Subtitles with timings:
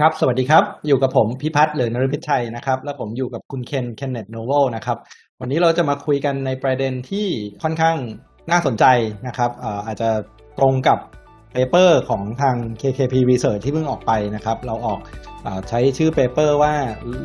[0.00, 4.98] ครับ สวัสดีครับ อยู่กับผมพิพัฒน์ เหลืองนฤมิตชัยนะครับ และผมอยู่กับคุณเคนเคนเนตโนเวลนะครับ
[5.40, 7.26] วันนี้เราจะมาคุยกันในประเด็นที่
[7.62, 7.96] ค่อนข้าง
[8.50, 8.84] น่าสนใจ
[9.26, 9.50] นะครับ
[9.86, 10.08] อาจจะ
[10.58, 10.98] ตรงกับ
[11.52, 15.00] paper ของทาง KKP Research ที่เพิ่งออกไปนะครับ เราออก
[15.46, 16.74] อใช้ชื่อ paper ว่า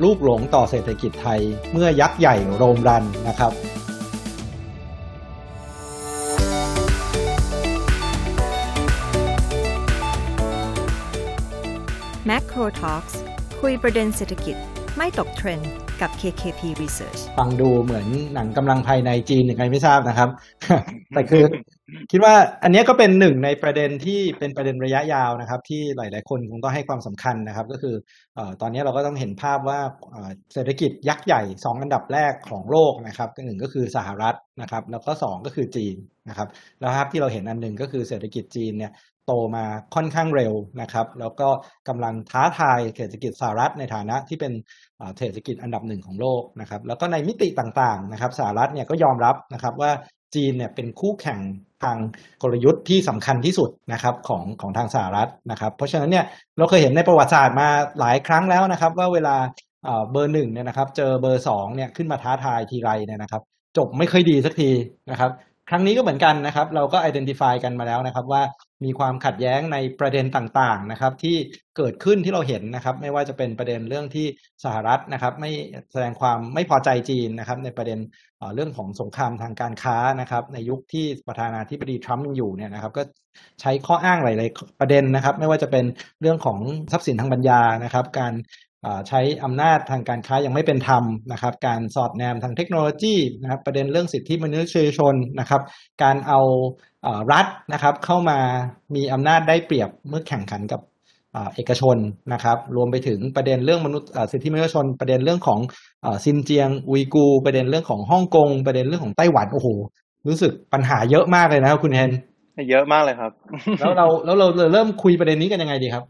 [0.04, 1.39] ลูกหลงต่อเศรษฐกิจไทย
[1.71, 3.51] เมื่อยักษ์ใหญ่โรมรันนะครับ
[12.30, 13.16] Macro Talks
[13.62, 14.55] คุยประเด็นเศรษฐกิจ
[14.98, 20.30] ไม่ตกเทรนด์กับ KKP Research ฟังดูเหมือนหนังกำลังภายในจีนยังไงไม่ทราบนะครับ
[21.16, 21.44] แต่คือ
[22.12, 27.95] คิดว่าอันนี้ก็เป็นหนึ่งในประเด็นที่เป็นประเด็นระยะยาวนะครับ ที่หลาย ๆ คนคงต้องให้ความสำคัญนะครับ ก็คือ
[28.61, 29.80] ตอนนี้เราก็ต้องเห็นภาพว่า
[30.53, 35.95] เศรษฐกิจยักษ์ใหญ่ 2 อันดับแรกของโลกนะครับหนึ่งก็คือสหรัฐนะครับ แล้วก็ 2 ก็คือจีน
[36.30, 36.48] นะครับ
[36.80, 38.91] แล้วครับที่เราเห็นอันหนึ่งก็คือเศรษฐกิจจีนเนี่ย
[39.29, 39.65] โตมา
[39.95, 41.49] ค่อนข้างเร็วนะครับ แล้วก็
[41.88, 44.53] กำลังท้าทายเศรษฐกิจสหรัฐในฐานะที่เป็น
[45.17, 49.91] เศรษฐกิจอันดับหนึ่งของโลกนะครับ แล้วก็ในมิติต่างๆนะครับสหรัฐเนี่ยก็ยอมรับนะครับว่า
[50.36, 51.39] จีนเนี่ยเป็นคู่แข่ง
[51.83, 51.97] ทาง
[52.41, 56.25] กลยุทธ์ที่สำคัญที่สุดนะครับของของทางสหรัฐนะครับ เพราะฉะนั้นเนี่ย
[56.58, 57.67] เราเคยเห็นในประวัติศาสตร์มา
[57.99, 59.36] หลายครั้งแล้วนะครับ ว่าเวลา
[60.11, 63.43] เบอร์หนึ่งเนี่ยนะครับ เจอเบอร์สองเนี่ยขึ้นมาท้าทายทีไรเนี่ยนะครับ
[63.77, 64.71] จบไม่ค่อยดีสักที
[65.11, 65.31] นะครับ
[65.70, 68.42] ครั้งนี้ก็เหมือนกันนะครับ เราก็ identify กันมาแล้วนะครับ ว่า
[68.86, 71.36] มีความขัดแย้งในประเด็นต่างๆนะครับ ที่
[71.78, 74.26] เกิดขึ้นที่เราเห็นนะครับ ไม่ว่าจะเป็นประเด็นเรื่องที่
[74.64, 75.52] สหรัฐนะครับ ไม่
[75.92, 78.00] แสดงความไม่พอใจจีนนะครับ ในประเด็น
[78.56, 83.04] เรื่องของสงครามทางการค้านะครับ ในยุคที่ประธานาธิบดีทรัมป์ยังอยู่เนี่ยนะครับ ก็
[83.61, 85.86] ใช้ข้ออ้างหลาย ๆ ประเด็นนะครับ ไม่ว่าจะเป็น
[86.22, 86.59] เรื่องของ
[86.92, 88.33] ทรัพย์สินทางปัญญานะครับ การ
[89.08, 95.61] ใช้อำนาจทางการค้ายังไม่เป็นธรรมนะครับ การสอดแนมทางเทคโนโลยีนะครับประเด็นเรื่องสิทธิมนุษยชนนะครับ
[96.03, 96.39] การเอา
[97.31, 98.39] รัฐนะครับเข้ามา
[98.95, 100.81] มีอำนาจได้เปรียบเมื่อแข่งขันกับ
[101.55, 101.97] เอกชน
[102.33, 105.59] นะครับ รวมไปถึงประเด็นเรื่องมนุษย์สิทธิมนุษยชน ประเด็นเรื่องของ
[106.25, 109.67] ซินเจียงอุยกู ประเด็นเรื่องของฮ่องกงประเด็นเรื่องของไต้หวันโอ้โห
[110.27, 112.11] รู้สึกปัญหาเยอะมากเลยนะครับคุณเฮน
[112.70, 113.31] เยอะมากเลยครับ
[113.80, 116.04] แล้วเราแล้วเราเริ่มคุยประเด็นนี้กันยังไงดีครับ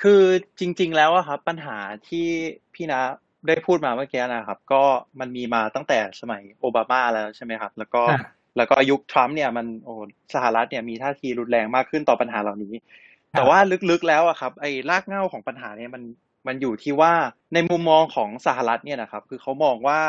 [0.00, 0.22] คือ
[0.58, 1.76] จริง ๆ แล้วอะครับ ปัญหา
[2.08, 2.26] ที่
[2.74, 3.00] พี่นะ
[3.46, 4.82] ได้พูดมาเมื่อกี้นะครับ ก็
[5.20, 8.02] มันมีมาตั้งแต่สมัยโอบามาแล้วใช่ไหมครับ แล้วก็
[8.56, 9.94] แล้วก็ยุคทรัมป์เนี่ยมันโอ้
[10.34, 12.74] สหรัฐเนี่ยมีท่าทีรุนแรงมากขึ้นต่อปัญหาเหล่านี้
[13.32, 13.58] แต่ว่า
[13.90, 16.02] ลึกๆแล้วอะครับไอ้รากเหง้าของปัญหาเนี่ยมัน
[16.46, 17.12] มันอยู่ที่ว่า
[17.54, 20.00] ในมุมมองของสหรัฐเนี่ยนะครับ คือเขามองว่า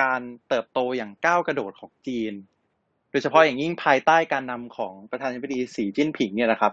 [0.00, 2.32] การเติบโตอย่างก้าวกระโดดของจีน
[3.10, 6.72] โดยเฉพาะอย่างยิ่งภายใต้การนำของประธานาธิบดีสีจิ้นผิงเนี่ยนะครับ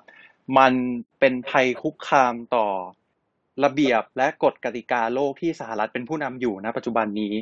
[0.57, 0.73] มัน
[1.19, 2.67] เป็นภัยคุกคามต่อ
[3.63, 7.35] ระเบียบและกฎกติกาโลกที่สหรัฐเป็นผู้นำอยู่ณปัจจุบันนี้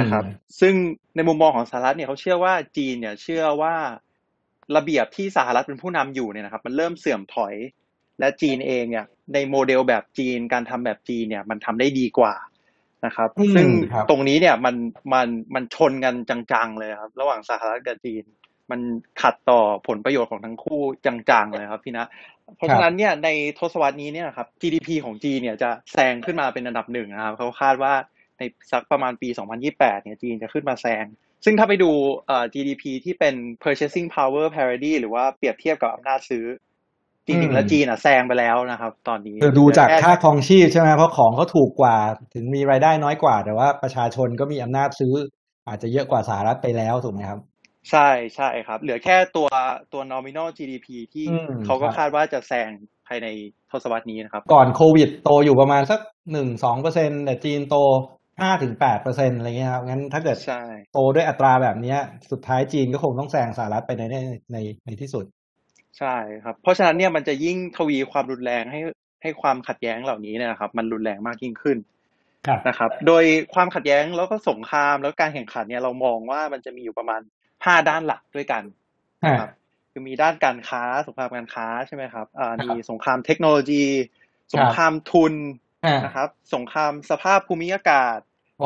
[0.00, 0.24] นะครับ
[0.60, 0.74] ซึ่ง
[1.16, 3.74] ในมุมมองของสหรัฐเนี่ยเขาเชื่อว่าจีนเนี่ยเชื่อว่า
[4.76, 7.54] ระเบียบที่สหรัฐเป็นผู้นำอยู่เนี่ยนะครับ มันเริ่มเสื่อมถอย
[8.20, 12.34] และจีนเองเนี่ยในโมเดลแบบจีนการทำแบบจีนเนี่ยมันทำได้ดีกว่า
[13.06, 13.68] นะครับ ซึ่ง
[14.10, 14.74] ตรงนี้เนี่ยมัน
[15.12, 18.24] มันมันชนกันจังๆเลยครับ ระหว่างสหรัฐกับจีน
[18.70, 18.80] มัน
[19.22, 22.06] ขัดต่อผลประโยชน์ของทั้งคู่จังๆเลยครับพี่นะ
[22.56, 23.28] เพราะฉะนั้นเนี่ยใน
[23.58, 27.92] ทศวรรษนี้เนี่ยครับ GDP ของจีนเนี่ยจะแซงขึ้นมาเป็นอันดับหนึ่งนะครับเขาคาดว่า
[28.38, 29.28] ในสักประมาณปี
[29.66, 31.04] 2028 เนี่ยจีนจะขึ้นมาแซง
[31.44, 31.90] ซึ่งถ้าไปดู
[32.26, 36.46] เอ่อ GDP ที่เป็น purchasing power parity หรือว่าเปรียบเทียบกับอำนาจซื้อ
[37.26, 41.96] จริงๆ แล้วจีนอะแซงไปแล้วนะครับ ตอนนี้ดูจากค่าครองชีพใช่ไหมเพราะของเขาถูกกว่า
[42.34, 45.14] ถึงมีรายได้น้อยกว่า แต่ว่าประชาชนก็มีอำนาจซื้อ
[45.68, 47.40] อาจจะเยอะกว่าสหรัฐไปแล้วถูกไหมครับ
[47.90, 49.48] ใช่ใช่ครับ เหลือแค่ตัว
[49.92, 51.26] ตัว nominal GDP ที่
[51.64, 52.70] เขาก็คาดว่าจะแซง
[53.06, 53.28] ภายใน
[53.70, 56.00] ทศวรรษนี้นะครับ ก่อนโควิดโตอยู่ประมาณสัก
[56.32, 57.76] หนึ่งสองเปอร์เซ็นแต่จีนโต
[58.40, 60.36] ห้าถึงแปดเปอร์เซ็นอะไรเงี้ยครับงั้นถ้าเกิด
[60.92, 61.96] โตด้วยอัตราแบบนี้
[62.30, 64.16] สุดท้ายจีนก็คงต้องแซงสหรัฐไปในใน
[64.52, 65.24] ในในที่สุด
[65.98, 68.80] ใช่ครับ เพราะฉะนั้นเนี่ยมันจะยิ่งทวีความรุนแรงให้
[69.22, 71.78] ให้ความขัดแย้งเหล่านี้นะครับ มันรุนแรงมากยิ่งขึ้น
[72.68, 73.24] นะครับ โดย
[73.54, 77.20] ความขัดแย้งแล้วก็สงครามแล้วการแข่งขันเนี่ยเรามองว่ามันจะมีอยู่ประมาณ
[77.66, 78.62] ห้าด้านหลักด้วยกัน
[79.24, 79.50] นะครับ
[79.92, 83.86] คือมีด้านการค้าสงครามการค้าใช่ไหมครับอ่ามีสงครามเทคโนโลยี
[84.54, 85.34] สงครามทุน
[86.04, 88.18] นะครับ สงครามสภาพภูมิอากาศ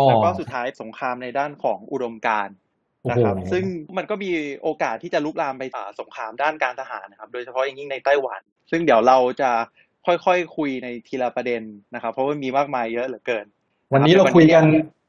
[0.08, 2.48] แล้วก็สุดท้ายสงครามในด้านของอุดมการ
[3.10, 3.64] นะครับ ซึ่ง
[3.96, 4.30] มันก็มี
[4.62, 5.64] โอกาสที่จะลุกลามไป
[6.00, 8.40] สงครามด้านการทหารนะครับ โดยเฉพาะอย่างยิ่งในไต้หวัน
[8.70, 9.50] ซึ่งเดี๋ยวเราจะ
[10.06, 11.62] ค่อยๆคคุยในทีละประเด็น
[11.94, 13.46] นะครับ เพราะว่ามีมากมายเยอะเหลือเกิน
[13.92, 14.64] วันนี้เราคุยกัน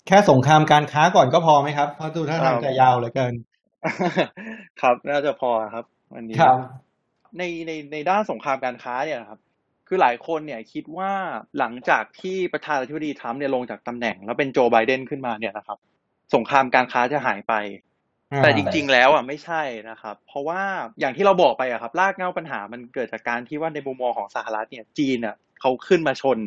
[0.07, 3.33] แค่สงครามการค้าก่อนก็พอไหมครับเพราะดูท่าทางจะยาวเหลือเกิน
[4.81, 5.85] ครับ น่าจะพอครับ
[6.15, 6.59] วันนี้ ครับ
[7.37, 9.39] ในในในด้านสงครามการค้าเนี่ยครับ
[9.87, 11.11] คือหลายคนเนี่ยคิดว่า
[11.59, 15.77] หลังจากที่ประธานาธิบดีทรัมป์เนี่ยลงจากตำแหน่ง แล้วเป็นโจไบเดนขึ้นมาเนี่ยนะครับ
[16.35, 17.53] สงครามการค้าจะหายไป
[18.41, 20.61] แต่จริง ๆ แล้วอะไม่ใช่นะครับ เพราะว่า
[20.99, 26.37] อย่างที่เราบอกไปอะครับรากเหง้าปัญหามันเกิดจากการที่ว่าในมุมมองของสหรัฐเนี่ยจีนอะเขาขึ้นมาชน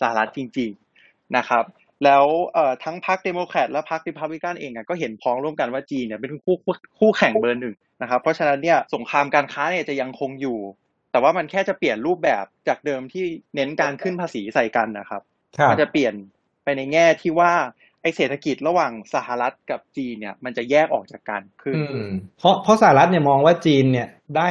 [0.00, 0.70] สหรัฐจริง
[1.04, 1.64] ๆ นะครับ
[2.04, 2.24] แล้ว
[2.54, 6.56] เอ่อทั้งพรรคเดโมแครตและพรรคริพับลิกันเองอะก็เห็นพ้องร่วมกันว่าจีนเนี่ยเป็นคู่
[6.98, 10.58] คู่แข่งเบอร์หนึ่งนะครับเพราะฉะนั้นเนี่ยสงครามการค้าเนี่ยจะยังคงอยู่
[11.12, 13.24] แต่ว่ามันแค่จะเปลี่ยนรูปแบบจากเดิมที่
[13.54, 15.22] เน้นการขึ้นภาษีใส่กันนะครับ
[15.70, 16.14] มันจะเปลี่ยน
[16.64, 17.52] ไปในแง่ที่ว่า
[18.02, 21.76] ไอ้เศรษฐกิจระหว่างสหรัฐกับจีนเนี่ย มันจะแยกออกจากกันขึ้น
[22.38, 24.48] เพราะเพราะสหรัฐเนี่ยมองว่าจีนเนี่ยได้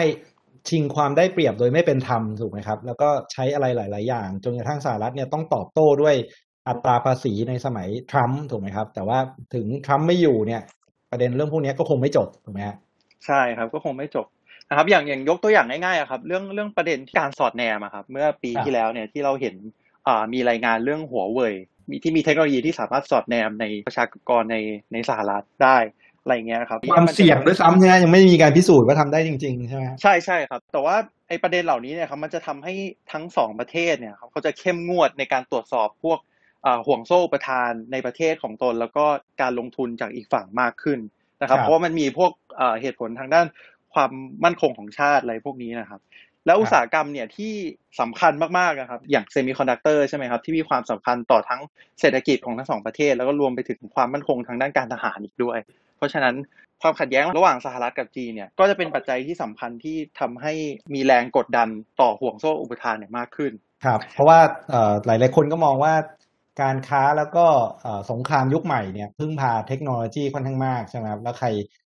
[0.70, 6.16] ชิงความได้เปรียบโดยไม่เป็นธรรมถูกไหมครับ แล้วก็ใช้อะไรหลาย ๆ อย่าง จนกระทั่งสหรัฐเนี่ยต้องตอบโต้ด้วย
[6.68, 9.20] อัตราภาษีในสมัยทรัมป์ถูกไหมครับ แต่ว่า
[9.54, 10.62] ถึงทรัมป์ไม่อยู่เนี่ย
[11.12, 12.62] ประเด็นเรื่องพวกนี้ก็คงไม่จบถูกไหม
[13.26, 14.26] ใช่ครับก็คงไม่จบ
[14.70, 19.56] นะครับ อย่างอย่างยกตัวอย่างง่ายๆครับ เรื่องเรื่องประเด็นการสอดแนมครับ เมื่อปีที่แล้วเนี่ยที่เราเห็น
[20.08, 21.54] อ่ามีรายงานเรื่องหัวเว่ย
[21.90, 24.58] มีที่มีเทคโนโลยีที่สามารถสอดแนมในประชากรใน
[24.94, 25.78] ในสหรัฐได้
[26.22, 30.96] อะไรเงี้ยครับความเสี่ยงด้วยซ้ำใช่ไหมยังไม่มีการพิสูจน์ว่าทำได้จริงๆใช่ไหมใช่ใช่ครับ แต่ว่า
[31.28, 32.74] ไอ้ประเด็นเหล่านี้เนี่ยครับมันจะทำให้
[33.12, 36.20] ทั้งสองประเทศเนี่ยเขาจะเข้มงวดในการตรวจสอบพวก
[36.88, 39.06] ห่วงโซ่อุปทานในประเทศของตน แล้วก็
[39.42, 41.00] การลงทุนจากอีกฝั่งมากขึ้น
[41.42, 42.32] นะครับ เพราะว่ามันมีพวก
[42.82, 43.46] เหตุผลทางด้าน
[43.94, 44.12] ความ
[44.44, 46.02] มั่นคงของชาติอะไรพวกนี้นะครับ
[46.46, 47.54] แล้วอุตสาหกรรมเนี่ยที่
[48.00, 51.62] สำคัญมากๆนะครับ อย่างเซมิคอนดักเตอร์ใช่ไหมครับที่มีความสำคัญต่อทั้ง
[52.00, 55.58] เศรษฐกิจของทั้งสองประเทศ แล้วก็รวมไปถึงความมั่นคงทางด้านการทหารอีกด้วย
[55.98, 56.36] เพราะฉะนั้น
[56.82, 60.54] ความขัดแย้งระหว่างสหรัฐกับจีนเนี่ยก็จะเป็นปัจจัยที่สำคัญที่ทำให้
[60.94, 61.68] มีแรงกดดัน
[62.02, 63.52] ต่อห่วงโซ่อุปทานเนี่ยมากขึ้น
[63.86, 64.40] ครับเพราะว่า
[65.06, 65.94] หลายๆคนก็มองว่า
[66.62, 67.46] การค้าแล้วก็
[68.12, 71.48] สงครามยุคใหม่เนี่ยพึ่งพาเทคโนโลยีค่อนข้างมากใช่ไหมครับแล้วใคร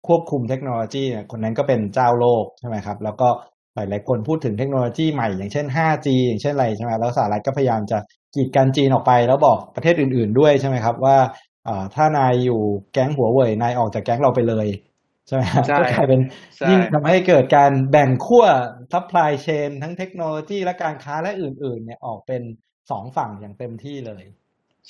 [0.06, 3.29] ควบคุมเทคโนโลยีเนี่ยคนนั้นก็เป็นเจ้าโลกใช่ไหมครับ แล้วก็
[3.75, 7.99] หลายๆคนพูดถึงเทคโนโลยีใหม่อย่างเช่น 5G อย่างเช่นอะไรใช่ไหมแล้วสหรัฐก็พยายามจะ
[8.35, 11.17] กีดกันจีนออกไป แล้วบอกประเทศอื่น ๆด้วยใช่ไหมครับว่า
[11.94, 12.61] ถ้านายอยู่
[12.93, 14.67] แก๊งหัวเว่ยนายออกจากแก๊งเราไปเลย
[15.26, 16.20] ใช่ไหมก็กลายเป็น
[16.69, 18.44] ยิ่งทำให้เกิดการแบ่งขั้ว
[18.93, 22.43] supply chain ทั้งเทคโนโลยีและการค้าและอื่น ๆ เนี่ยออกเป็น
[22.91, 24.25] สองฝั่งอย่างเต็มที่เลย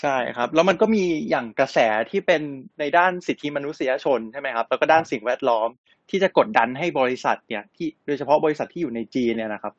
[0.00, 1.78] ใช่ครับ แล้วมันก็มีอย่างกระแส
[2.10, 2.42] ที่เป็น
[2.80, 5.68] ในด้านสิทธิมนุษยชนใช่ไหมครับ แล้วก็ด้านสิ่งแวดล้อม
[6.10, 9.72] ที่จะกดดันให้บริษัทเนี่ยที่โดยเฉพาะบริษัทที่อยู่ในจีนเนี่ยนะครับ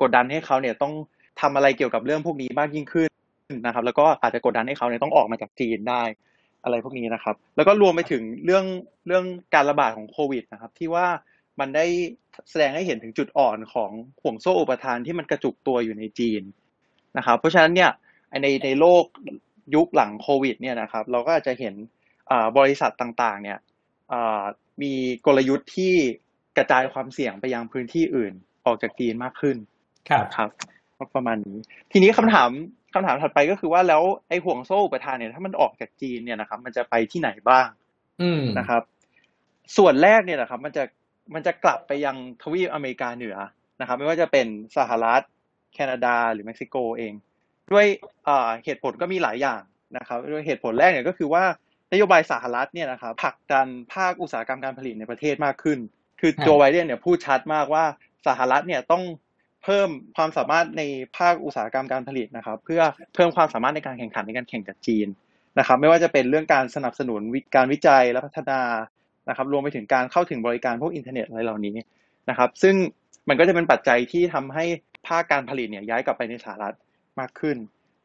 [0.00, 0.92] กดดันให้เขาเนี่ยต้อง
[1.40, 3.10] ทำอะไรเกี่ยวกับเรื่องพวกนี้มากยิ่งขึ้น
[3.66, 6.02] นะครับ แล้วก็อาจจะกดดันให้เขาเนี่ยต้องออกมาจากจีนได้
[6.64, 8.64] อะไรพวกนี้นะครับ แล้วก็รวมไปถึงเรื่อง
[9.06, 9.24] เรื่อง
[9.54, 11.06] การระบาดของโควิดนะครับ ที่ว่า
[11.60, 11.86] มันได้
[12.50, 13.90] แสดงให้เห็นถึงจุดอ่อนของ
[14.22, 16.42] ห่วงโซ่อุปทานที่มันกระจุกตัวอยู่ในจีน
[17.16, 17.90] นะครับ เพราะฉะนั้นเนี่ย
[18.42, 19.04] ในในโลก
[19.74, 21.74] ยุคหลังโควิดเนี่ยนะครับเราก็อาจจะเห็น
[22.58, 23.58] บริษัทต่างๆเนี่ย
[24.82, 24.92] มี
[25.26, 25.94] กลยุทธ์ที่
[26.56, 28.32] กระจายความเสี่ยงไปยังพื้นที่อื่น
[28.66, 29.56] ออกจากจีนมากขึ้น
[30.10, 30.48] ครับครับ
[31.14, 31.58] ประมาณนี้
[31.92, 32.50] ทีนี้คำถาม
[32.94, 37.68] คำถามถัดไปก็คือว่าแล้วไอ้ห่วงโซ่ประทานเนี่ยถ้ามันออกจากจีนเนี่ยนะครับมันจะไปที่ไหนบ้าง
[38.22, 38.82] อืนะครับ
[39.76, 40.84] ส่วนแรกเนี่ยนะครับ มันจะ
[41.34, 43.36] มันจะกลับไปยังทวีปอเมริกาเหนือ
[43.80, 44.46] นะครับ ไม่ว่าจะเป็น
[44.76, 45.22] สหรัฐ
[45.74, 47.12] แคนาดาหรือเม็กซิโกเอง
[47.72, 47.86] ด้วย
[48.64, 49.60] เหตุผลก็มีหลายอย่าง
[49.96, 51.44] นะครับด้วยเหตุผลแรกเนี่ยก็คือว่า
[51.92, 55.78] นโยบายสหรัฐเนี่ยนะครับผลักดันภาคอุตสาหกรรมการผลิตในประเทศมากขึ้น
[56.20, 57.84] คือโจไบเดนเนี่ยพูดชัดมากว่า
[58.26, 59.02] สหรัฐเนี่ยต้อง
[59.64, 60.82] เพิ่มความสามารถใน
[61.18, 62.82] ภาคอุตสาหกรรมการผลิตนะครับ เพื่อ
[63.14, 65.08] เพิ่มความสามารถในการแข่งขันในการแข่งกับจีน
[65.58, 67.20] นะครับ ไม่ว่าจะเป็นเรื่องการสนับสนุน
[67.56, 68.60] การวิจัยและพัฒนา
[69.28, 71.76] นะครับ รวมไปถึงการเข้าถึงบริการพวกอินเทอร์เน็ตอะไรเหล่านี้
[72.30, 72.74] นะครับ ซึ่ง
[73.28, 74.64] มันก็จะเป็นปัจจัยที่ทำให้
[75.06, 76.74] ภาคการผลิตเนี่ยย้ายกลับไปในสหรัฐ
[77.20, 77.56] มากขึ้น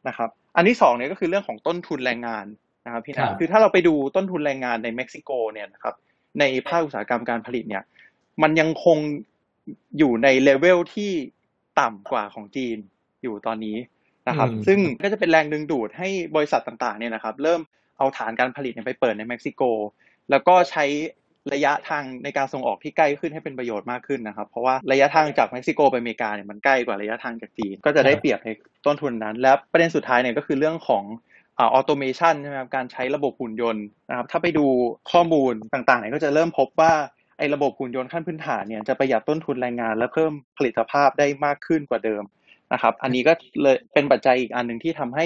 [0.08, 2.46] นะครับ อันที่สองเนี่ยก็คือเรื่องของต้นทุนแรงงาน
[2.86, 5.94] นะครับพี่นะคือถ้าเราไปดูต้นทุนแรงงานในเม็กซิโกเนี่ยนะครับ
[6.40, 7.82] ในภาคอุตสาหกรรมการผลิตเนี่ย
[8.42, 8.98] มันยังคง
[9.98, 11.12] อยู่ในเลเวลที่
[11.80, 12.76] ต่ำกว่าของจีน
[13.22, 13.76] อยู่ตอนนี้
[14.28, 17.60] นะครับ ซึ่งก็จะเป็นแรงดึงดูดให้บริษัทต่างๆเนี่ยนะครับ เริ่ม
[17.98, 19.62] เอาฐานการผลิตไปเปิดในเม็กซิโก
[20.30, 20.84] แล้วก็ใช้
[21.52, 28.48] ระยะทางในการส่งออกที่ใกล้ขึ้นให้เป็นประโยชน์มากขึ้นนะครับ เพราะว่าระยะทางจากเม็กซิโกไปอเมริกาเนี่ยมันใกล้กว่าระยะทางจากจีน ก็จะได้เปรียบใน
[28.86, 31.04] ต้นทุนนั้น และประเด็นสุดท้ายเนี่ยก็คือเรื่องของ
[31.60, 34.66] automation ใช่ไหมครับการใช้ระบบหุ่นยนต์นะครับถ้าไปดู
[35.12, 36.92] ข้อมูลต่างๆเนี่ยก็จะเริ่มพบว่า
[37.38, 42.22] ไอ้ระบบหุ่นยนต์ขั้นพื้นฐานเนี่ยจะประหยัดต้นทุนแรงงาน และเพิ่มผลิตภาพได้มากขึ้นกว่าเดิม
[42.72, 43.32] นะครับ อันนี้ก็
[43.62, 45.24] เลยเป็นปัจจัยอีกอันหนึ่งที่ทำให้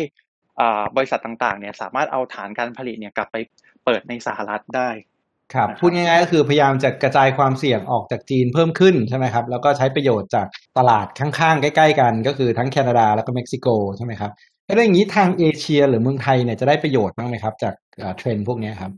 [0.97, 3.37] บริษัทต่างๆเนี่ยสามารถเอาฐานการผลิตเนี่ยกลับไป
[3.85, 4.91] เปิดในสหรัฐได้
[5.55, 10.47] ครับพูดง่ายๆก็คือพยายามจะกระจายความเสี่ยงออกจากจีนเพิ่มขึ้นใช่ไหมครับแล้วก็ใช้ประโยชน์จาก
[10.79, 14.31] ตลาดข้างๆ ใกล้ ๆ กัน ก็คือทั้งแคนาดาแล้วก็เม็กซิโกใช่ไหมครับ
[14.67, 17.75] แล้วอย่างนี้ทางเอเชียหรือเมืองไทยเนี่ยจะได้ประโยชน์บ้างไหมครับ จาก
[18.17, 18.93] เทรนด์พวกนี้ครับ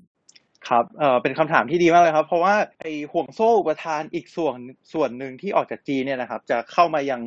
[0.69, 4.57] ครับเอ่อเป็นคำถามที่ดีมากเลยครับ เพราะว่าไอ้ห่วงโซ่อุปทานอีกส่วน
[4.92, 7.21] ส่วนหนึ่งที่ออกจากจีนเนี่ยนะครับ จะเข้ามายัง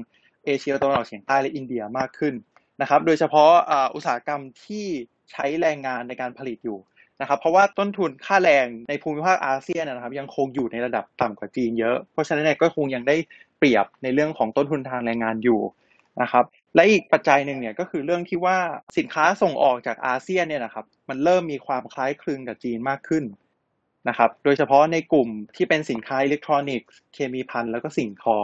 [0.46, 2.34] เอเชียตะวันออกเฉียงใต้และอินเดียมากขึ้น
[2.82, 3.52] นะครับ โดยเฉพาะ
[3.96, 4.86] อุตสาหกรรมที่
[5.32, 6.78] ใช้แรงงานในการผลิตอยู่
[7.22, 13.16] นะครับเพราะว่าต้นทุนค่าแรงในภูมิภาคอาเซียนนะครับ ยังคงอยู่ในระดับต่ำกว่าจีนเยอะ เพราะฉะนั้นก็คงยังได้
[13.58, 15.62] เปรียบในเรื่องของต้นทุนทางแรงงานอยู่
[16.22, 18.58] นะครับและอีกปัจจัยหนึ่งเนี่ยก็คือเรื่องที่ว่า
[18.98, 23.24] สินค้าส่งออกจากอาเซียนเนี่ยนะครับมันเริ่มมีความคล้ายคลึงกับจีนมากขึ้น
[24.10, 28.38] นะครับโดยเฉพาะในกลุ่มที่เป็นสินค้าอิเล็กทรอนิกส์เคมีภัณฑ์แล้วก็สิ่งทอ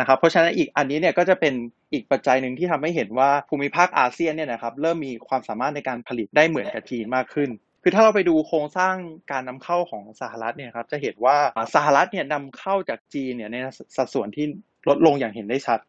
[0.00, 1.54] นะครับเพราะฉะนั้นอีกอันนี้เนี่ยก็จะเป็น
[1.92, 7.50] อีกปัจจัยหนึ่งที่ทำให้เห็นว่าภูมิภาคอาเซียนเนี่ยนะครับเริ่มมีความสามารถในการผลิตได้เหมือนกับจีนมากขึ้น
[7.82, 8.94] คือถ้าเราไปดูโครงสร้าง
[9.32, 11.36] การนำเข้าของสหรัฐเนี่ยครับจะเห็นว่า
[11.74, 13.56] สหรัฐเนี่ยนำเข้าจากจีนเนี่ยใน
[13.96, 14.46] สัดส่วนที่
[14.88, 15.80] ลดลงอย่างเห็นได้ชัด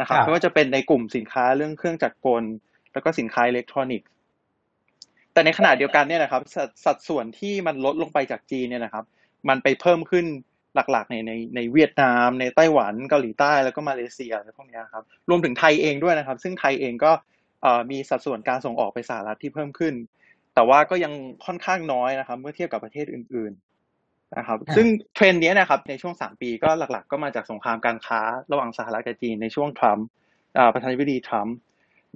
[0.00, 2.42] นะครับไม่ว่าจะเป็นในกลุ่มสินค้าเรื่องเครื่องจักรกล
[2.92, 4.08] แล้วก็สินค้าอิเล็กทรอนิกส์
[5.32, 6.42] แต่ในขณะเดียวกันเนี่ยนะครับ
[6.84, 9.04] สัดส่วนที่มันลดลงไปจากจีนเนี่ยนะครับ
[9.48, 10.26] มันไปเพิ่มขึ้น
[10.74, 17.12] หลักๆในในในเวียดนาม ในไต้หวันเกาหลีใต้แล้วก็มาเลเซียอะไรพวกนี้ครับรวมถึงไทยเองด้วยนะครับ ซึ่งไทยเองก็
[17.90, 19.94] มีสัดส่วนการส่งออกไปสหรัฐที่เพิ่มขึ้น
[20.60, 21.12] แต่ว่าก็ยัง
[21.46, 23.52] ค่อนข้างน้อยนะครับ เมื่อเทียบกับประเทศอื่น
[23.94, 28.20] ๆ นะครับ ซึ่งเทรนด์นี้นะครับในช่วง 3 ปีก็หลักๆ ก็มาจากสงครามการค้า
[28.52, 30.06] ระหว่างสหรัฐกับจีนในช่วงทรัมป์
[30.72, 31.56] ประธานาธิบดีทรัมป์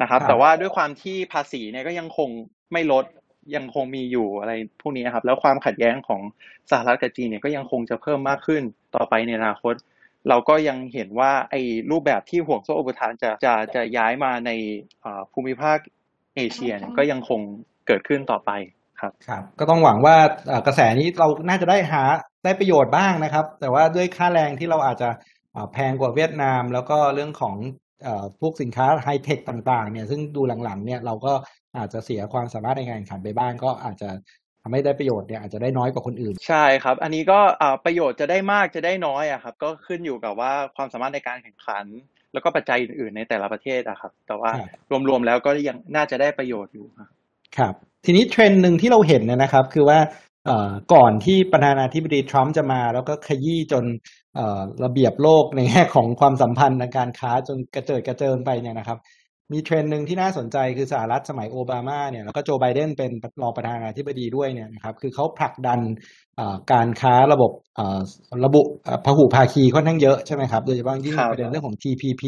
[0.03, 2.31] นะครับ แต่ว่าด้วยความที่ภาษีเนี่ยก็ยังคง
[2.73, 3.05] ไม่ลด
[3.57, 6.23] ยังคงมีอยู่อะไรพวกนี้นะครับแล้วความขัดแย้งของ
[6.71, 8.63] สหรัฐกับจีนเนี่ยก็ยังคงจะเพิ่มมากขึ้น
[8.97, 9.75] ต่อไปในอนาคต
[10.29, 11.61] เราก็ยังเห็นว่าไอ้
[11.91, 14.51] รูปแบบที่ห่วงโซ่อุปทานจะจะจะย้ายมาใน
[15.33, 15.79] ภูมิภาค
[16.37, 17.41] เอเชียเนี่ยก็ยังคง
[17.87, 18.51] เกิดขึ้นต่อไป
[19.01, 20.17] ครับครับ ก็ต้องหวังว่า
[20.67, 22.03] กระแสนี้เราน่าจะได้หา
[22.45, 25.11] ได้ประโยชน์บ้างนะครับ แต่ว่าด้วยค่าแรงที่เราอาจจะ
[25.73, 27.57] แพงกว่าเวียดนาม แล้วก็เรื่องของ
[28.41, 31.33] พวกสินค้าไฮเทคต่างๆเนี่ยซึ่งดูหลังๆเนี่ยเราก็
[31.77, 34.11] อาจจะเสียความสามารถในการแข่งขันไปบ้างก็อาจจะ
[34.63, 37.41] ทำให้ได้ประโยชน์เนี่ยอาจจะได้น้อยกว่าคนอื่น ใช่ครับ อันนี้ก็
[37.85, 41.85] ประโยชน์จะได้มากจะได้น้อยอะครับ ก็ขึ้นอยู่กับว่าความสามารถในการแข่งขัน
[42.33, 44.51] แล้วก็ปัจจัยอื่นๆในแต่ละประเทศอะครับ แต่ว่า
[45.09, 47.11] รวมๆแล้วก็ยังน่าจะได้ประโยชน์อยู่ครับ
[48.05, 49.99] ทีนี้เทรนด์หนึ่งที่เราเห็นเนี่ยนะครับ คือว่า
[50.95, 53.85] ก่อนที่ประธานาธิบดีทรัมป์จะมา แล้วก็ขยี้จน
[54.85, 58.99] ระเบียบโลกในแง่ของความสัมพันธ์ทางการค้าจนกระเจิดกระเจิงไปเนี่ยนะครับ
[59.53, 63.11] มีเทรนด์หนึ่งที่น่าสนใจคือสหรัฐสมัยโอบามาเนี่ยแล้วก็โจไบเดนเป็น
[63.43, 65.81] รองประธานาธิบดีด้วยเนี่ยนะครับคือเขาผลักดัน
[66.73, 67.53] การค้าระบบ
[68.45, 68.63] ระบุ
[69.05, 72.23] พหุภาคีค่อนข้างเยอะใช่ไหมครับโดยเฉพาะยิ่งประเด็นเรื่องของ TPP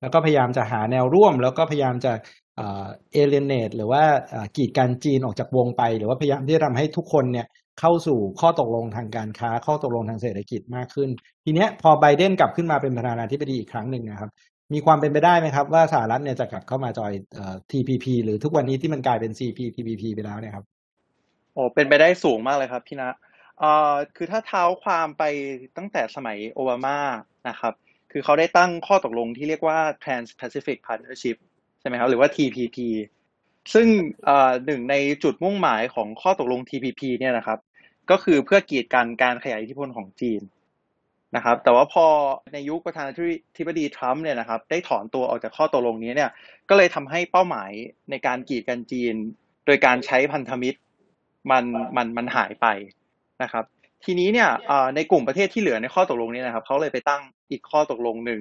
[0.00, 2.12] แล้วก็พยายามจะหาแนวร่วม แล้วก็พยายามจะ
[2.58, 4.02] เอเลเนตหรือว่า
[4.56, 7.46] กีดการจีนออกจากวงไป หรือว่าพยายามที่จะทำให้ทุกคนเนี่ย
[7.80, 11.08] เข้าสู่ข้อตกลงทางการค้าข้อตกลงทางเศรษฐกิจมากขึ้น
[11.44, 14.30] ทีเนี้ยพอไบเดนกลับขึ้นมาเป็นประธานาธิบดีอีกครั้งหนึ่งนะครับ
[14.72, 17.12] มีความเป็นไปได้ไหมครับว่าสหรัฐเนี่ยจะกลับเข้ามาจอย
[17.70, 20.64] TPP หรือทุกวันนี้ที่มันกลายเป็น CPTPP ไปแล้วเนี่ยครับ
[21.54, 23.16] โอ้เป็นไปได้สูงมากเลยครับพี่นะ
[23.58, 25.24] เอ่อคือถ้าเท้าความไป
[25.76, 26.98] ตั้งแต่สมัยโอบามา
[27.48, 27.74] นะครับ
[28.12, 31.36] คือเขาได้ตั้งข้อตกลงที่เรียกว่า Trans-Pacific Partnership
[31.86, 32.78] ช่ไหมครับหรือว่า TPP
[33.74, 33.86] ซึ่ง
[34.66, 37.58] หนึ่งในจุดมุ่งหมายของข้อตกลง TPP เนี่ยนะครับ
[38.10, 40.42] ก็คือเพื่อกีดกันการขยายอิทธิพลของจีน
[41.36, 42.06] นะครับ แต่ว่าพอ
[42.52, 43.12] ในยุคประธานา
[43.58, 46.30] ธิบดีทรัมป์เนี่ยนะครับ ได้ถอนตัวออกจากข้อตกลงนี้เนี่ย
[46.68, 47.70] ก็เลยทำให้เป้าหมาย
[48.10, 49.14] ในการกีดกันจีน
[49.66, 50.78] โดยการใช้พันธมิตร
[51.50, 51.64] มัน
[51.96, 52.66] มันมันหายไป
[53.42, 53.64] นะครับ
[54.04, 54.48] ทีนี้เนี่ย
[54.96, 58.40] ในกลุ่มประเทศที่เหลือในข้อตกลงนี้นะครับเขาเลยไปตั้งอีกข้อตกลงหนึ่ง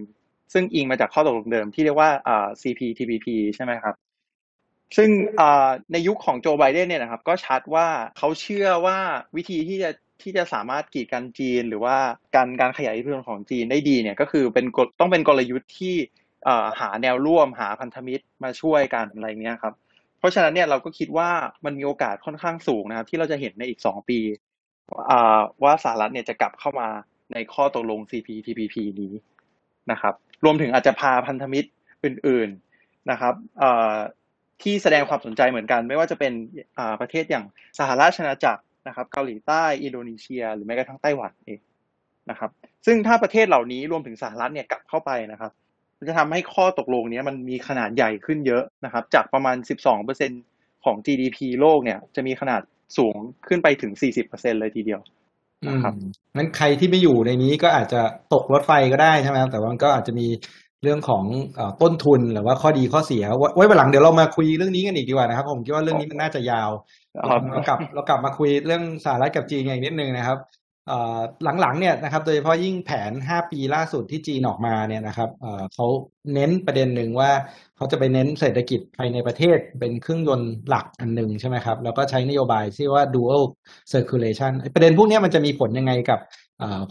[0.54, 2.10] ซึ่งอิงมาจากข้อตกลงเดิมที่เรียกว่า
[2.62, 3.96] CPTPP ใช่ไหมครับ
[4.98, 5.10] ซึ่ง
[5.92, 7.88] ในยุคของโจไบเดนเนี่ยนะครับ ก็ชัดว่า
[8.18, 8.98] เขาเชื่อว่า
[9.36, 9.90] วิธีที่จะ
[10.22, 11.98] ที่จะสามารถกีดกันจีน หรือว่า
[12.36, 14.66] การการขยายอิทธิพลของจีนได้ดีเนี่ยก็คือเป็น
[15.00, 15.96] ต้องเป็นกลยุทธ์ที่
[16.80, 19.74] หาแนวร่วมหาพันธมิตรมาช่วยกันอะไรเงี้ยครับ
[20.20, 21.30] เพราะฉะนั้นเนี่ยเราก็คิดว่า
[21.66, 24.20] มันมีโอกาสค่อนข้างสูงนะครับ ที่เราจะเห็นในอีกสองปี
[25.64, 26.88] ว่าสหรัฐเนี่ยจะกลับเข้ามา
[27.32, 29.14] ในข้อตกลง CPTPP นี้
[29.92, 31.70] นะครับ รวมถึงอาจจะพาพันธมิตร
[32.04, 32.50] อื่น
[32.80, 33.34] ๆนะครับ
[34.62, 36.34] ที่แสดงความสนใจเหมือนกัน ไม่ว่าจะเป็น
[37.01, 37.46] ประเทศอย่าง
[37.80, 41.60] สหราชอาณาจักรนะครับเกาหลีใต้อินโดนีเซีย หรือแม้กระทั่งไต้หวันเอง
[42.30, 42.50] นะครับ
[42.86, 45.51] ซึ่งถ้าประเทศเหล่านี้รวมถึงสหรัฐเนี่ยกลับเข้าไปนะครับ
[45.98, 49.58] มันจะทำให้ข้อตกลงนี้มันมีขนาดใหญ่ขึ้นเยอะนะครับ จากประมาณ
[50.22, 52.62] 12%ของ GDP โลกเนี่ยจะมีขนาด
[52.98, 53.15] สูง
[53.48, 53.92] ขึ้นไปถึง
[54.25, 55.01] 40%เลยทีเดียว
[55.68, 55.94] นะครับ
[56.38, 58.02] นั้นใครที่ไม่อยู่ในนี้ก็อาจจะ
[58.34, 60.28] ตกรถไฟก็ได้ใช่ไหมแต่ว่าก็อาจจะมี
[60.84, 61.24] เรื่องของ
[61.82, 63.24] ต้นทุนหรือว่าข้อดีข้อเสีย
[63.56, 66.70] ไว้วันหลังเดี๋ยวเรามาคุยเรื่องนี้กันอีกดีกว่านะครับ ผมคิดว่าเรื่องนี้มันน่าจะยาว
[67.52, 70.38] เรากลับเรากลับมาคุยเรื่องสหรัฐกับจีนอีกนิดนึงนะครับ
[71.62, 75.30] หลังๆเนี่ยนะครับโดยเฉพาะยิ่งแผน 5 ปีล่าสุดที่จีนออกมาเนี่ยนะครับ
[75.74, 75.88] เขา
[76.34, 77.32] เน้นประเด็นหนึ่งว่า
[77.75, 83.44] เขาจะไปเน้นเศรษฐกิจภายในประเทศเป็นเครื่องยนต์หลักอันหนึ่งใช่ไหมครับแล้วก็ใช้นโยบายที่ว่า dual
[83.94, 86.20] circulation ประเด็นพวกนี้มันจะมีผลยังไงกับ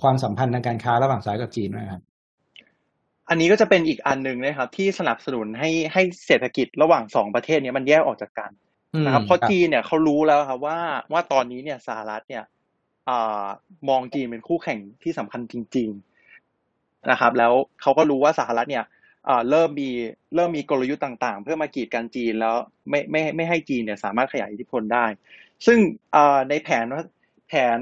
[0.03, 2.03] ความสัมพันธ์ทางการค้าระหว่างสหรัฐกับจีนนะครับ
[3.29, 8.51] อันนี้ก็จะเป็นอีกอันหนึ่งนะครับ ที่สนับสนุนให้ให้เศรษฐกิจระหว่างสองประเทศนี้มันแยกออกจากกัน
[9.05, 10.79] นะครับเพราะจีนเนี่ยเขารู้แล้วครับว่า
[11.13, 12.45] ว่าตอนนี้เนี่ยสหรัฐเนี่ย
[13.89, 15.89] มองจีนเป็นคู่แข่งที่สำคัญจริง
[16.49, 18.85] ๆนะครับ แล้วเขาก็รู้ว่าสหรัฐเนี่ย
[19.51, 19.91] เริ่มมี
[20.35, 22.57] เริ่มมีกลยุทธ์ต่างๆ เพื่อมากีดกันจีนแล้ว
[22.91, 25.07] ไม่ไม่ไม่ให้จีนเนี่ยสามารถขยายอิทธิพลได้
[25.67, 25.79] ซึ่ง
[26.49, 26.87] ในแผน
[27.49, 27.79] แผน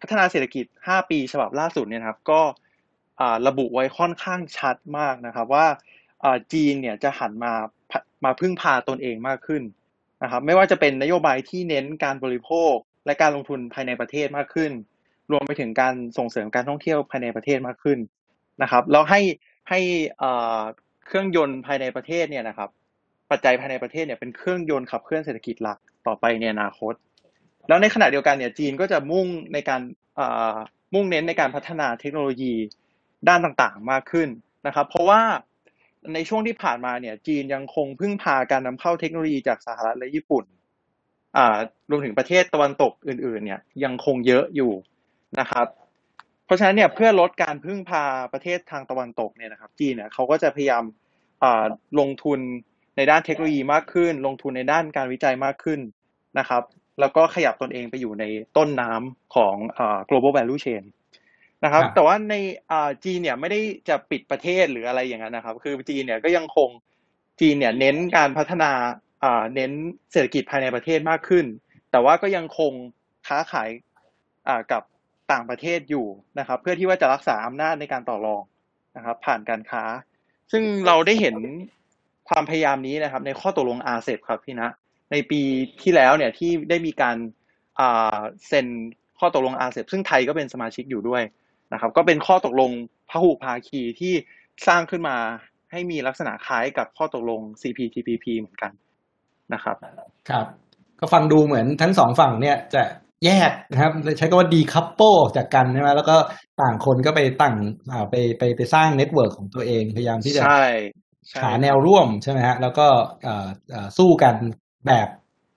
[0.00, 2.40] พัฒนาเศรษฐกิจ 5 ปีฉบับล่าสุดเนี่ยครับก็
[3.46, 5.66] ระบุไว้ค่อนข้างชัดมากนะครับว่า
[6.52, 7.52] จีนเนี่ยจะหันมา
[8.24, 9.62] มาพึ่งพาตนเองมากขึ้น
[10.22, 12.74] นะครับไม่ว่าจะเป็นนโยบายที่เน้นการบริโภค
[13.06, 14.72] และการลงทุนภายในประเทศมากขึ้น
[15.32, 17.98] รวมไปถึงการส่งเสริมการท่องเที่ยวภายในประเทศมากขึ้น
[18.62, 19.20] นะครับแล้วให้
[19.70, 19.80] ให้
[21.06, 22.70] เครื่องยนต์ภายในประเทศเนี่ยนะครับ
[23.30, 26.94] ปัจจัยภายในประเทศเนี่ยเป็นเครื่องยนต์ขับเคลื่อนเศรษฐกิจหลักต่อไปในอนาคต
[27.68, 29.80] แล้วในขณะเดียวกันเนี่ยจีนก็จะมุ่งในการ
[30.94, 32.54] มุ่งเน้นในการพัฒนาเทคโนโลยี
[33.28, 34.28] ด้านต่างๆมากขึ้น
[34.66, 35.20] นะครับ เพราะว่า
[36.14, 40.44] ในช่วงที่ผ่านมาเนี่ยจีนยังคงพึ่งพาการนำเข้าเทคโนโลยีจากสหรัฐและญี่ปุ่น
[41.90, 44.72] รวมถึงประเทศตะวันตกอื่น ๆ เนี่ยยังคงเยอะอยู่
[45.40, 45.66] นะครับ
[46.44, 50.84] เพราะฉะนั้นเนี่ยเพื่อลดการพึ่งพาประเทศทางตะวันตกเนี่ยนะครับ จีนเนี่ยเขาก็จะพยายาม
[52.00, 52.40] ลงทุน
[52.96, 55.80] ในด้านเทคโนโลยีมากขึ้น ลงทุนในด้านการวิจัยมากขึ้น
[56.38, 56.62] นะครับ
[57.00, 58.24] แล้วก็ขยับตนเองไปอยู่ใน
[58.56, 59.54] ต้นน้ำของ
[60.08, 60.82] global value chain
[61.64, 62.34] นะครับ แต่ว่าใน
[63.04, 66.68] จีนเนี่ยไม่ได้จะปิดประเทศหรืออะไรอย่างนั้นนะครับ คือจีนเนี่ยก็ยังคง
[67.40, 68.72] จีนเนี่ยเน้นการพัฒนา
[69.54, 69.72] เน้น
[70.12, 71.46] เศรษฐกิจภายในประเทศมากขึ้น
[71.90, 72.72] แต่ว่าก็ยังคง
[73.26, 73.68] ค้าขาย
[74.72, 74.82] กับ
[75.32, 76.06] ต่างประเทศอยู่
[76.38, 78.42] นะครับ เพื่อที่ว่าจะรักษาอำนาจในการต่อรอง
[78.96, 79.82] นะครับ ผ่านการค้า
[80.52, 81.36] ซึ่งเราได้เห็น
[82.28, 84.70] ความพยายามนี้นะครับ ในข้อตกลงอาเซบครับพี่นะ
[85.12, 85.40] ในปี
[85.82, 87.16] ที่แล้วเนี่ยที่ได้มีการ
[88.48, 88.66] เซ็น
[89.18, 91.22] ข้อตกลง RCEP ซึ่งไทยก็เป็นสมาชิกอยู่ด้วย
[91.72, 92.70] นะครับ ก็เป็นข้อตกลง
[93.10, 94.12] พหุภาคีที่
[94.66, 95.16] สร้างขึ้นมา
[95.70, 98.72] ให้มีลักษณะคล้ายกับข้อตกลง CPTPP เหมือนกัน
[99.52, 99.76] นะครับ
[100.30, 100.46] ครับ
[101.00, 102.82] ก็ฟังดูเหมือนทั้งสองฝั่งเนี่ยจะ
[103.24, 106.16] แยกนะครับ ใช้คำว่า decouple ออกจากกันใช่ไหมแล้วก็
[106.60, 107.54] ต่างคนก็ไปตั้ง
[107.92, 110.42] อ่าไปไปไปสร้าง network ของตัวเองพยายามที่จะ
[111.42, 112.86] หาแนวร่วมใช่ไหมฮะแล้วก็
[113.98, 114.34] สู้กัน
[114.86, 115.08] แบบ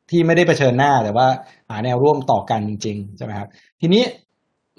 [0.10, 1.27] ที่ไม่ได้เผชิญหน้าแต่ว่า
[1.69, 3.47] หาแนวร่วมต่อกันจริงๆใช่ไหมครับ
[3.82, 4.04] ทีนี้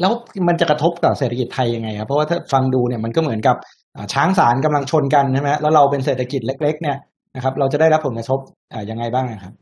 [0.01, 0.12] แล้ว
[0.49, 3.57] มันจะกระทบกับเศรษฐกิจไทยยังไงครับเพราะว่าถ้าฟังดูเนี่ยมันก็เหมือนกับ
[4.14, 6.96] ช้างสารกำลังชนกันใช่ไหมแล้วเราเป็นเศรษฐกิจเล็ก ๆ เนี่ย
[7.35, 8.40] นะครับ เราจะได้รับผลกระทบ
[8.73, 9.55] อ่ายังไงบ้างครับ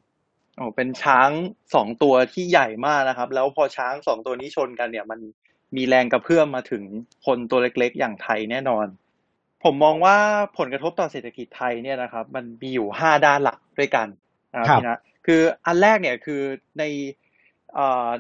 [0.57, 1.31] โอ้เป็นช้าง
[1.75, 5.21] สองตัวที่ใหญ่มากนะครับ แล้วพอช้างสองตัวนี้ชนกันเนี่ย มัน
[5.77, 6.83] มีแรงกระเพื่อมมาถึง
[7.27, 8.87] คนตัวเล็กๆ อย่างไทยแน่นอน
[9.65, 10.17] ผมมองว่า
[10.59, 14.07] ผลกระทบต่อเศรษฐกิจไทยเนี่ยนะครับ มันมีอยู่ห้าด้านหลักด้วยกัน
[14.57, 16.41] นะครับนะคืออันแรกเนี่ยคือ
[16.79, 16.85] ใน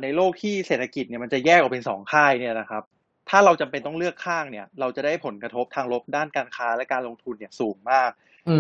[0.02, 2.82] ในโลกที่เศรษฐกิจเนี่ยมันจะแยกออกเป็นสองค่ายเนี่ยนะครับ
[3.28, 8.11] ถ้าเราจำเป็นต้องเลือกข้างเนี่ย เราจะได้ผลกระทบทางลบด้านการค้าและการลงทุนเนี่ยสูงมาก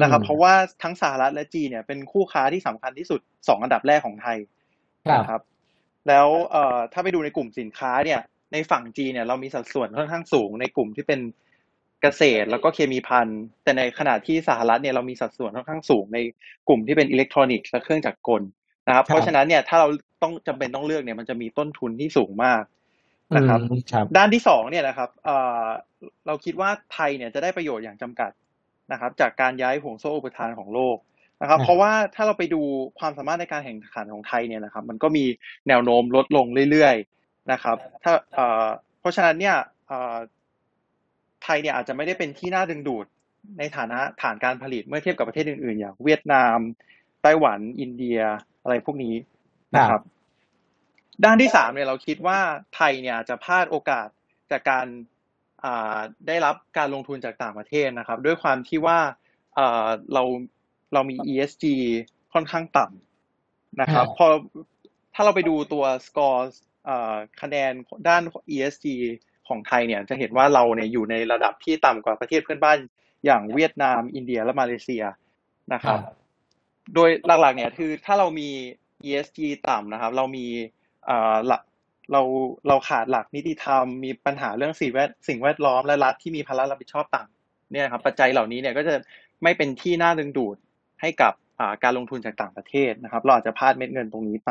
[0.02, 4.38] นะครับ เพราะว่าทั้งสหรัฐและจีนเนี่ยเป็นคู่ค้าที่สำคัญที่สุดสองอันดับแรกของไทย
[5.12, 5.42] นะครับ
[6.08, 8.20] แล้วเอ่อถ้าไปดูในกลุ่มสินค้าเนี่ย
[8.52, 11.20] ในฝั่งจีนเนี่ยเรามีสัดส่วนค่อนข้างสูงในกลุ่มที่เป็น
[12.02, 13.28] เกษตรแล้วก็เคมีพัน
[13.62, 16.18] แต่ในขณะที่สหรัฐเนี่ยเรามีสัดส่วนค่อนข้างสูงใน
[16.68, 18.42] กลุ่มที่เป็นอิเล็กทรอนิกส์และเครื่องจักรกล
[18.88, 19.88] นะครับ เพราะฉะนั้นเนี่ยถ้าเรา
[20.22, 22.62] ต้องจำเป็นต้องเลือกเนี่ยมันจะมีต้นทุนที่สูงมาก
[23.36, 23.60] นะครับ
[24.16, 25.64] ด้านที่สองเนี่ยนะครับเอ่อ
[26.26, 28.30] เราคิดว่าไทยเนี่ยจะได้ประโยชน์อย่างจำกัด
[28.92, 30.96] นะครับจากการย้ายห่วงโซ่อุปทานของโลก
[31.40, 32.62] นะครับเพราะว่าถ้าเราไปดู
[32.98, 35.24] ความสามารถในการแข่งขันของไทยเนี่ยนะครับมันก็มี
[35.68, 38.66] แนวโน้มลดลงเรื่อยๆนะครับถ้าเอ่อ
[39.00, 40.16] เพราะฉะนั้นเนี่ยเอ่อ
[41.42, 43.06] ไทยเนี่ยอาจจะไม่ได้เป็นที่น่าดึงดูด
[43.58, 46.58] ในฐานะฐานการผลิตเมื่อเทียบกับประเทศอื่นๆ อย่างเวียดนาม
[47.22, 48.20] ไต้หวันอินเดีย
[48.62, 49.14] อะไรพวกนี้
[49.76, 50.00] นะครับ
[51.24, 52.38] ด้านที่สามเนี่ยเราคิดว่า
[52.74, 54.08] ไทยเนี่ยจะพลาดโอกาส
[54.50, 54.86] จากการ
[56.26, 58.98] ได้รับการลงทุนจากต่างประเทศนะครับ ด้วยความที่ว่า
[60.12, 60.22] เรา
[60.92, 61.64] เรามี ESG
[62.32, 64.26] ค่อนข้างต่ำนะครับ พอ
[65.14, 66.58] ถ้าเราไปดูตัวสกอร์
[67.42, 67.72] คะแนน
[68.08, 68.22] ด้าน
[68.54, 68.86] ESG
[69.48, 72.78] ของไทยเนี่ยจะเห็นว่าเราเนี่ยอยู่ในระดับที่ต่ำกว่าประเทศเพื่อนบ้าน
[73.24, 75.04] อย่างเวียดนาม อินเดียและมาเลเซีย
[75.72, 75.98] นะครับ
[76.94, 78.50] โดยหลักๆเนี่ยคือถ้าเรามี
[79.04, 80.46] ESG ต่ำนะครับ เรามี
[81.46, 81.62] หลัก
[82.12, 82.22] เรา
[82.68, 87.28] เราขาดหลักนิติธรรม มีปัญหาเรื่องสิ่งแวดสิ่งแวดล้อมและรัฐที่มีภาระรับผิดชอบต่าง
[87.72, 88.94] เนี่ยครับปัจจัยเหล่านี้เนี่ยก็จะ
[89.42, 90.56] ไม่เป็นที่น่าดึงดูด
[91.00, 91.32] ให้กับ
[91.82, 94.50] การลงทุนจากต่างประเทศนะครับ เราอาจจะพลาดเม็ดเงินตรงนี้ไป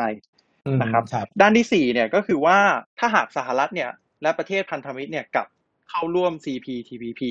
[0.82, 1.04] นะครับ
[1.40, 2.58] ด้านที่สี่เนี่ยก็คือว่า
[2.98, 3.90] ถ้าหากสหรัฐเนี่ย
[4.22, 5.46] และประเทศพันธมิตรเนี่ยกับ
[5.88, 7.22] เข้าร่วม CPTPP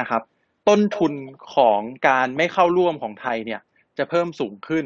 [0.00, 0.22] นะครับ
[0.68, 1.12] ต้นทุน
[1.54, 3.60] ของการไม่เข้าร่วมของไทยเนี่ย
[3.98, 4.84] จะเพิ่มสูงขึ้น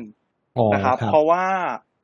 [0.74, 1.46] นะครับ เพราะว่า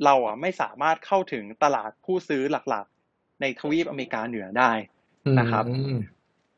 [0.04, 4.72] เราอะไม่สามารถเข้าถึงตลาดผู้ซื้อหลักๆ ในทวีปอเมริกาเหนือได้
[5.38, 5.64] นะครับ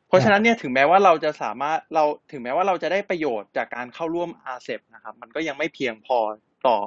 [0.07, 6.17] เพราะฉะนั้นเนี่ยถึงแม้ว่าเราจะสามารถเราถึงแม้ว่าเราจะได้ประโยชน์จากการเข้าร่วมอาเซบนะครับ มันก็ยังไม่เพียงพอ
[6.67, 6.77] ต่อ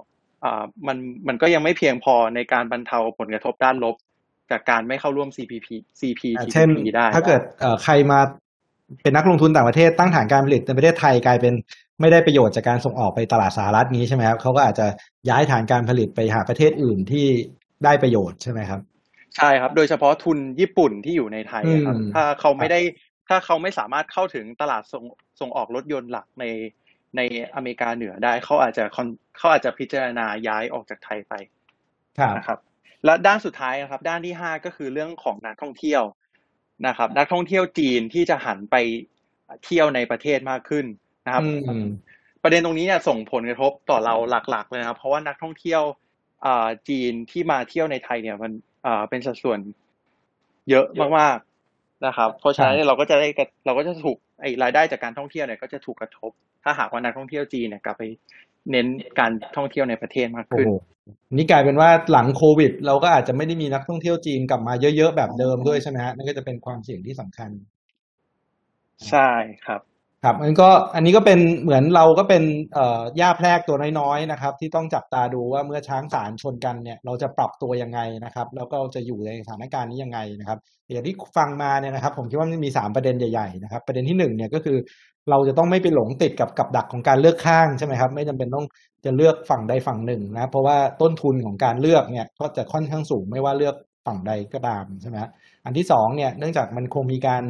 [0.44, 0.96] อ่ามัน
[1.28, 3.96] มันก็ยังไม่เพียงพอในการบรรเทาผลกระทบด้านลบ
[4.50, 5.68] จากการไม่เข้าร่วม CPP
[6.36, 8.20] อ่า CPTPP เช่นได้ ถ้าเกิดเอ่อใครมา
[9.02, 11.54] เป็นนักลงทุนต่างประเทศตั้งฐานการผลิตในประเทศไทยกลายเป็น
[12.00, 14.86] ไม่ได้ประโยชน์จากการส่งออกไปตลาดสหรัฐนี้ใช่ไหมครับเขาก็อาจจะ
[15.28, 17.26] ย้ายฐานการผลิตไปหาประเทศอื่นที่
[17.84, 18.80] ได้ประโยชน์ใช่ไหมครับ
[19.36, 22.80] ใช่ครับ โดยเฉพาะทุนญี่ปุ่นที่อยู่ในไทยอะครับอืมถ้าเขาไม่ได้
[23.28, 25.04] ถ้าเขาไม่สามารถเข้าถึงตลาดส่ง
[25.40, 26.44] ส่งออกรถยนต์หลักใน
[27.16, 27.20] ใน
[27.54, 29.06] อเมริกาเหนือได้เขาอาจจะคอน
[29.38, 31.32] เขาอาจจะพิจารณาย้ายออกจากไทยไป
[32.18, 32.58] ครับนะครับ
[33.04, 36.02] และด้านสุดท้ายนะครับ ด้านที่ห้าก็คือเรื่องของนักท่องเที่ยว
[36.86, 38.76] นะครับ นักท่องเที่ยวจีนที่จะหันไป
[39.64, 40.86] เที่ยวในประเทศมากขึ้น
[41.26, 41.86] นะครับอืม
[42.42, 44.14] ประเด็นตรงนี้เนี่ยส่งผลกระทบต่อเรา
[44.50, 45.82] หลัก ๆ เลยนะครับ เพราะว่านักท่องเที่ยว
[46.44, 48.52] อ่าจีนที่มาเที่ยวในไทยเนี่ยมัน
[48.86, 49.58] อ่าเป็นสัดส่วน
[50.70, 50.86] เยอะ
[51.18, 56.30] มากๆนะครับ เพราะฉะนั้นเนี่ยเราก็จะได้กระเราก็จะถูกไอ้รายได้จากการท่องเที่ยวเนี่ยก็จะถูกกระทบ
[56.64, 58.02] ถ้าหากว่านักท่องเที่ยวจีนเนี่ยกลับไป
[58.70, 58.86] เน้น
[59.18, 60.70] การท่องเที่ยวในประเทศมากโอ้ขึ้นโห
[61.36, 67.50] นี่กลายเป็นว่าหลังโควิด เราก็อาจจะไม่ได้มีนักท่องเที่ยวจีนกลับมาเยอะๆแบบเดิมด้วยใช่ไหมฮะนั่นก็จะเป็นความเสี่ยงที่สำคัญ
[69.10, 69.30] ใช่
[69.66, 69.80] ครับ
[70.24, 72.42] ครับมันก็อันนี้ก็เป็นเหมือนเราก็เป็น
[72.74, 80.58] เอ่อย่าแพรกตัวน้อยๆนะครับ ที่ต้องจับตาดูว่าเมื่อช้างสารชนกันเนี่ย เราจะปรับตัวยังไงนะครับ แล้วก็จะอยู่ในสถานการณ์นี้ยังไงนะครับ
[80.92, 84.76] อย่างที่ฟังมาเนี่ยนะครับ ผมคิดว่ามันมีสามประเด็นใหญ่ๆนะครับ ประเด็นที่หนึ่งเนี่ยก็คือ
[85.30, 88.66] เราจะต้องไม่ไปหลงติดกับกับดักของการเลือกข้างใช่ไหมครับ ไม่จำเป็นต้อง
[89.04, 93.74] จะเลือกฝั่งใดฝั่งหนึ่งนะเพราะว่าต้นทุนของการเลือกเนี่ยก็จะค่อนข้างสูงไม่ว่าเลือก
[94.06, 95.16] ฝั่งใดก็ตามใช่ไหม
[95.64, 97.42] อันที่สองเนี่ยเนื่องจากมันคงมีการ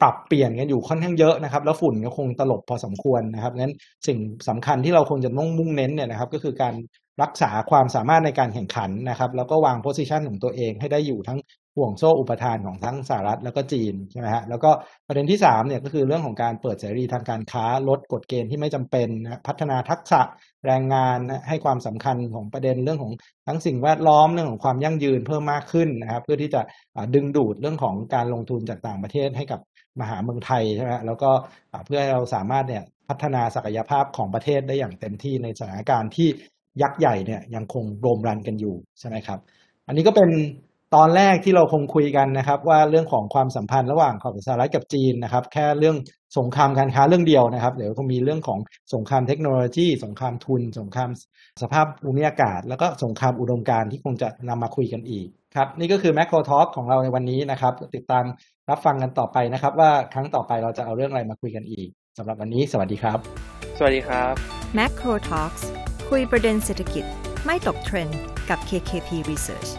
[0.00, 3.74] ปรับเปลี่ยนกันอยู่ค่อนข้างเยอะนะครับ แล้วฝุ่นก็คงตลบพอสมควรนะครับงั้น
[4.06, 6.74] สิ่งสำคัญที่เราคงจะต้องมุ่งเน้นเนี่ยนะครับ ก็คือการ
[7.22, 11.38] รักษาความสามารถในการแข่งขันนะครับ แล้วก็วางโพสิชันของตัวเองให้ได้อยู่ทั้ง
[11.76, 14.70] ห่วงโซ่อุปทานของทั้งสหรัฐแล้วก็จีนใช่ไหมฮะแล้วก็
[15.08, 19.08] ประเด็นที่สามเนี่ยก็คือเรื่องของการเปิดเสรีทางการค้าลดกฎเกณฑ์ที่ไม่จำเป็น
[19.46, 20.20] พัฒนาทักษะ
[20.66, 23.12] แรงงานให้ความสำคัญของประเด็นเรื่องของ
[23.48, 26.60] ทั้งสิ่งแวดล้อมเรื่องของความยั่งยืนเพิ่มมากขึ้นนะครับเพื่อที่จะ
[27.14, 29.60] ดึงดูดเรื่องของการลงทุนจากต่างประเทศให้กับ
[30.00, 31.30] มหาเมืองไทยใช่ไหมฮะแล้วก็
[31.86, 36.28] เพื่อให้เราสามารถเนี่ยพัฒนาศักยภาพของประเทศได้อย่างเต็มที่ในสถานการณ์ที่
[36.82, 39.40] ยักษ์ใหญ่เนี่ยยังคงโรมรันกันอยู่ใช่ไหมครับ
[39.86, 40.30] อันนี้ก็เป็น
[40.96, 45.96] ตอนแรกที่เราคงคุยกันนะครับ ว่าเรื่องของความสัมพันธ์ระหว่างของสหรัฐกับจีนนะครับ แค่เรื่อง
[46.38, 48.58] สงครามการค้าเรื่องเดียวนะครับ เดี๋ยวคงมีเรื่องของ
[48.94, 51.10] สงครามเทคโนโลยี สงครามทุน สงคราม
[51.62, 55.26] สภาพภูมิอากาศ แล้วก็สงครามอุดมการณ์ที่คงจะนำมาคุยกันอีก
[55.56, 58.24] ครับนี่ก็คือ Macro Talk ของเราในวันนี้นะครับ ติดตาม
[58.70, 63.18] รับฟังกันต่อไปนะครับ ว่าครั้งต่อไปเราจะเอาเรื่องอะไรมาคุยกันอีกสำหรับวันนี้สวัสดีครับ
[63.78, 64.32] สวัสดีครับ
[64.78, 65.62] Macro Talks
[66.10, 67.04] คุยประเด็นเศรษฐกิจ
[67.46, 68.18] ไม่ตกเทรนด์
[68.50, 69.70] กับ KKP Research